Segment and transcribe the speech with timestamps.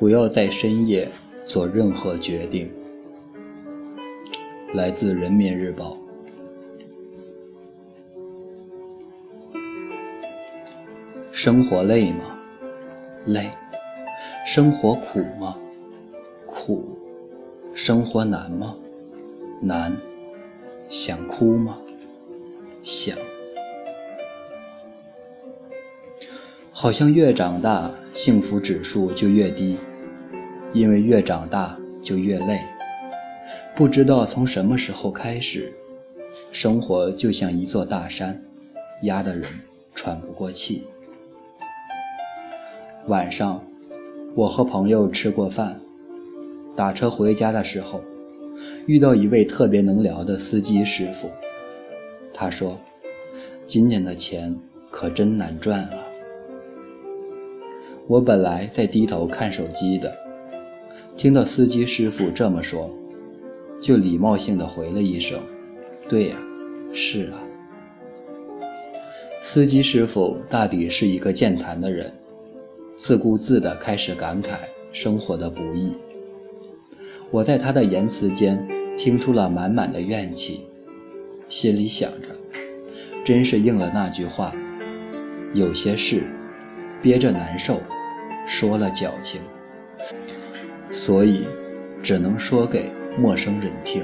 [0.00, 1.10] 不要在深夜
[1.44, 2.72] 做任何决定。
[4.72, 5.94] 来自人民日报。
[11.30, 12.38] 生活累吗？
[13.26, 13.50] 累。
[14.46, 15.58] 生活苦吗？
[16.46, 16.98] 苦。
[17.74, 18.74] 生活难吗？
[19.60, 19.94] 难。
[20.88, 21.76] 想哭吗？
[22.82, 23.18] 想。
[26.72, 29.76] 好像越长大，幸福指数就越低，
[30.72, 32.60] 因为越长大就越累。
[33.74, 35.72] 不知道从什么时候开始，
[36.52, 38.42] 生活就像一座大山，
[39.02, 39.48] 压得人
[39.94, 40.84] 喘不过气。
[43.06, 43.64] 晚上，
[44.34, 45.80] 我和朋友吃过饭，
[46.76, 48.02] 打车回家的时候，
[48.86, 51.30] 遇到一位特别能聊的司机师傅。
[52.34, 52.78] 他说
[53.66, 54.54] ：“今年的钱
[54.90, 55.94] 可真难赚啊。”
[58.06, 60.14] 我本来在低头看手机的，
[61.20, 62.90] 听到司机师傅这么说，
[63.78, 65.38] 就礼貌性的回了一声
[66.08, 66.36] ：“对呀，
[66.94, 67.36] 是啊。”
[69.42, 72.10] 司机师傅大抵是一个健谈的人。
[72.96, 74.60] 自顾自地开始感慨
[74.92, 75.92] 生活的不易。
[77.30, 80.64] 我在他的言辞间听出了满满的怨气，
[81.50, 82.28] 心里想着，
[83.22, 84.54] 真是应了那句话：
[85.52, 86.22] 有些事
[87.02, 87.82] 憋着难受，
[88.46, 89.38] 说了矫情，
[90.90, 91.46] 所以
[92.02, 94.02] 只能说给陌生人听。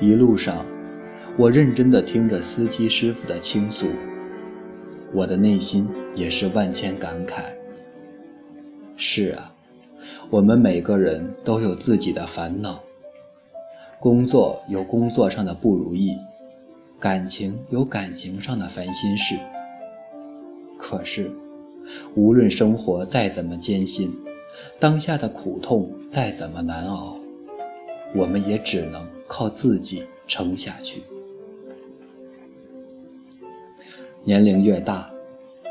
[0.00, 0.66] 一路上，
[1.36, 3.86] 我认真地听着司机师傅的倾诉。
[5.12, 7.42] 我的内心也是万千感慨。
[8.96, 9.52] 是啊，
[10.30, 12.82] 我们每个人都有自己的烦恼，
[14.00, 16.16] 工作有工作上的不如意，
[16.98, 19.36] 感情有感情上的烦心事。
[20.78, 21.30] 可是，
[22.14, 24.12] 无论生活再怎么艰辛，
[24.78, 27.18] 当下的苦痛再怎么难熬，
[28.14, 31.02] 我们也只能靠自己撑下去。
[34.24, 35.12] 年龄越大，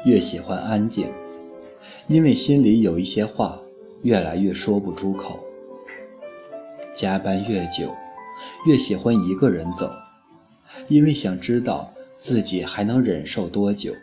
[0.06, 1.08] 越喜欢安静，
[2.08, 3.62] 因为心里有一些话
[4.04, 5.40] 越来越说不出口。
[6.94, 7.96] 加班越久，
[8.66, 9.90] 越喜欢一个人走，
[10.90, 13.96] 因为想知道自己还能忍受多久。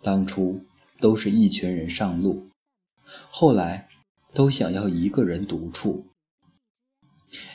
[0.00, 0.60] 当初
[1.00, 2.48] 都是一群人上路，
[3.30, 3.88] 后来
[4.32, 6.06] 都想要一个人独处，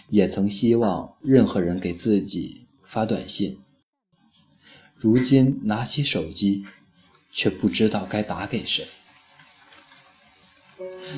[0.09, 3.59] 也曾希望任何人给自己发短信。
[4.95, 6.63] 如今拿起手机，
[7.31, 8.85] 却不知道该打给谁。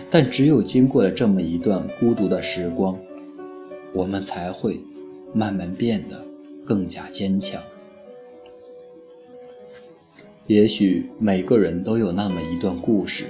[0.10, 3.00] 但只有经过了这么一段孤独的时光，
[3.94, 4.80] 我们才会
[5.34, 6.26] 慢慢变得
[6.66, 7.62] 更加坚强。
[10.48, 13.28] 也许每个人都有那么一段故事，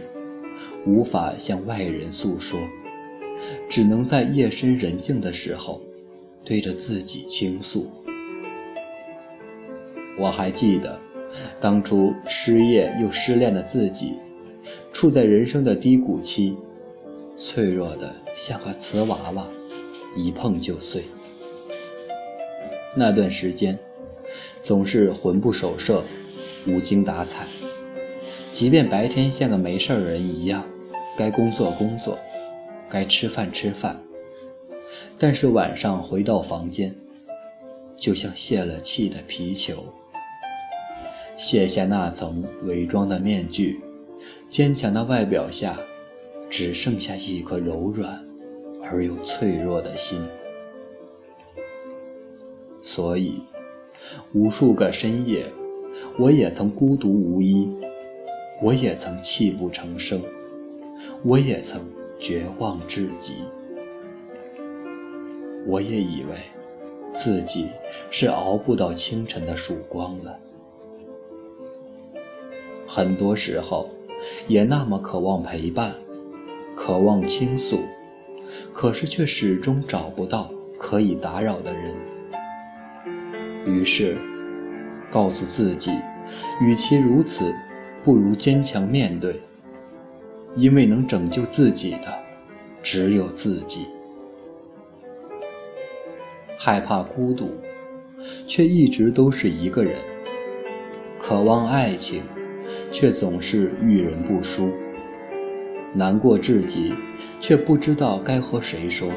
[0.84, 2.60] 无法向外人诉说，
[3.70, 5.80] 只能在夜深人静的时候，
[6.44, 7.88] 对着自己倾诉。
[10.18, 11.00] 我还记得，
[11.60, 14.14] 当初失业又失恋的自己，
[14.92, 16.58] 处在人生的低谷期，
[17.38, 19.48] 脆弱的像个瓷娃娃，
[20.16, 21.04] 一碰就碎。
[22.96, 23.78] 那段时间，
[24.64, 26.04] 总是魂不守舍，
[26.68, 27.46] 无精打采。
[28.52, 30.64] 即便白天像个没事人一样，
[31.18, 32.20] 该工作工作，
[32.90, 34.02] 该吃饭吃饭，
[35.18, 36.96] 但是晚上回到房间，
[37.96, 39.86] 就像泄了气的皮球。
[41.36, 43.82] 卸下那层伪装的面具，
[44.50, 45.80] 坚强的外表下，
[46.48, 48.24] 只剩下一颗柔软
[48.84, 50.24] 而又脆弱的心。
[52.84, 53.42] 所以，
[54.34, 55.48] 无数个深夜，
[56.18, 57.70] 我也曾孤独无依，
[58.62, 60.22] 我也曾泣不成声，
[61.24, 61.82] 我也曾
[62.20, 63.44] 绝望至极。
[65.66, 66.36] 我也以为
[67.14, 67.70] 自己
[68.12, 70.38] 是熬不到清晨的曙光了。
[72.86, 73.90] 很多时候，
[74.48, 75.96] 也那么渴望陪伴，
[76.76, 77.80] 渴望倾诉，
[78.74, 81.96] 可是却始终找不到可以打扰的人。
[83.66, 84.18] 于是，
[85.14, 85.92] 告诉自己，
[86.60, 87.54] 与其如此，
[88.04, 89.40] 不如坚强面对，
[90.56, 92.18] 因为能拯救自己的，
[92.82, 93.86] 只有自己。
[96.58, 97.52] 害怕孤独，
[98.48, 99.96] 却一直都是一个人，
[101.20, 102.24] 渴望爱情。
[102.94, 104.72] 却总是遇人不淑，
[105.94, 106.94] 难过至极，
[107.42, 109.12] 却不知道该和谁说。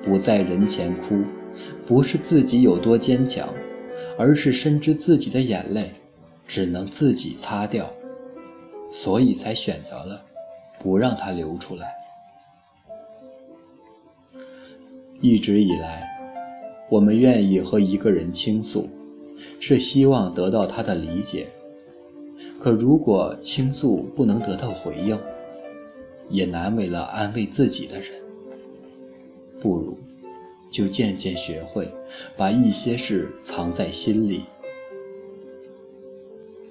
[0.00, 1.24] 不在人前哭，
[1.88, 3.52] 不是自己有多坚强，
[4.18, 5.92] 而是深知自己的眼泪
[6.46, 7.90] 只能自己擦掉。
[8.92, 10.20] 所以才选择了
[10.80, 11.94] 不让它流出来。
[15.20, 16.08] 一直以来，
[16.88, 18.88] 我们愿意和一个人倾诉，
[19.60, 21.46] 是希望得到他的理解。
[22.58, 25.16] 可如果倾诉不能得到回应，
[26.28, 28.10] 也难为了安慰自己的人。
[29.60, 29.96] 不如
[30.70, 31.92] 就渐渐学会
[32.36, 34.44] 把一些事藏在心里。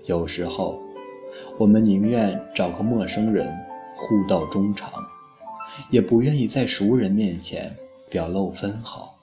[0.06, 0.82] 有时候，
[1.58, 3.54] 我们宁愿找个陌生人
[3.96, 4.92] 互道衷肠，
[5.92, 7.76] 也不愿意在熟人面前。
[8.12, 9.20] 表露分毫，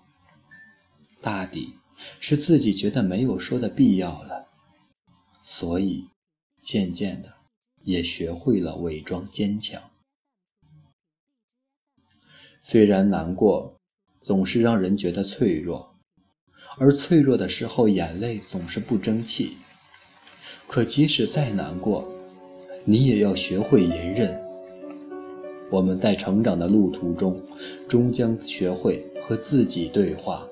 [1.21, 1.73] 大抵
[2.21, 4.47] 是自己觉得没有说的必要了，
[5.43, 6.07] 所以
[6.63, 7.35] 渐渐的
[7.83, 9.91] 也学会了伪装坚强。
[12.63, 13.76] 虽然难过
[14.27, 15.95] 总是让人觉得脆弱，
[16.79, 19.53] 而脆弱的时候眼泪总是不争气，
[20.67, 22.09] 可即使再难过，
[22.85, 24.37] 你也要学会隐忍。
[25.71, 27.41] 我们在成长的路途中，
[27.87, 30.49] 终将学会和自己对话，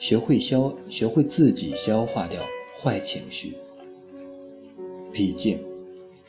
[0.00, 2.40] 学会消，学会自己消化掉
[2.80, 3.58] 坏情绪。
[5.12, 5.58] 毕竟，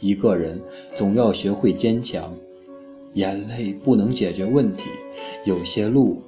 [0.02, 0.62] 一个人
[0.94, 2.36] 总要学会坚强，
[3.13, 4.90] 眼泪不能解决问题，
[5.45, 6.22] 有些路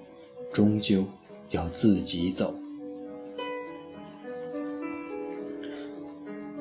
[0.51, 1.05] 终究
[1.49, 2.53] 要自己走。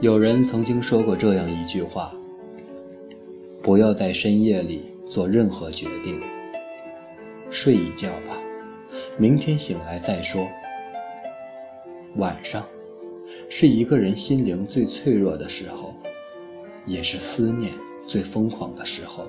[0.01, 2.15] 有人曾经说过这样一句话：
[3.63, 4.91] 不要在深夜里。
[5.11, 6.23] 做任何决定，
[7.51, 8.41] 睡一觉吧，
[9.19, 10.49] 明天醒来再说。
[12.15, 12.65] 晚上
[13.49, 15.97] 是一个人心灵最脆弱的时候，
[16.87, 17.73] 也是思念
[18.07, 19.27] 最疯狂的时候。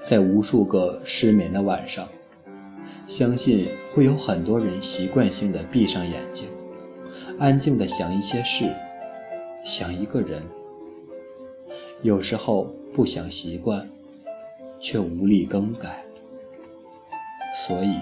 [0.00, 2.08] 在无数个失眠的晚上，
[3.10, 6.48] 相信会有很多人习惯性的闭上眼睛，
[7.40, 8.72] 安静的想一些事，
[9.64, 10.40] 想一个人。
[12.02, 13.90] 有时候不想习惯。
[14.82, 16.02] 却无力更改，
[17.54, 17.96] 所以，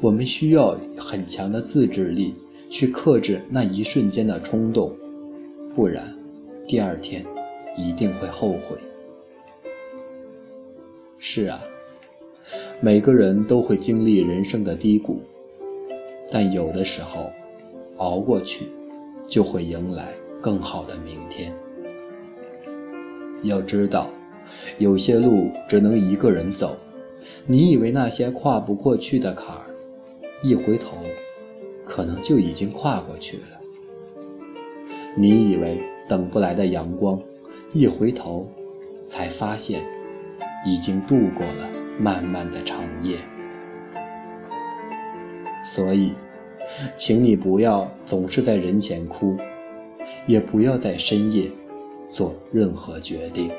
[0.00, 2.36] 我们需要很强的自制力
[2.70, 4.96] 去克制那一瞬间的冲动，
[5.74, 6.16] 不然，
[6.68, 7.26] 第二天
[7.76, 8.76] 一定会后悔。
[11.18, 11.60] 是啊，
[12.82, 15.20] 每个人都会经历人生的低谷，
[16.30, 17.30] 但有的时候，
[17.98, 18.68] 熬过去，
[19.28, 20.08] 就会迎来
[20.40, 21.52] 更好的明天。
[23.42, 24.08] 要知道。
[24.78, 26.74] 有些路只能一个人走，
[27.46, 29.66] 你以为那些跨不过去的坎儿，
[30.42, 30.96] 一回头，
[31.84, 33.60] 可能就已经跨过去了。
[35.14, 35.78] 你以为
[36.08, 37.20] 等不来的阳光，
[37.74, 38.48] 一回头，
[39.06, 39.82] 才发现，
[40.64, 41.68] 已经度过了
[42.00, 43.16] 漫漫的长夜。
[45.62, 46.14] 所以，
[46.96, 49.36] 请你不要总是在人前哭，
[50.26, 51.50] 也不要在深夜
[52.08, 53.50] 做任何决定。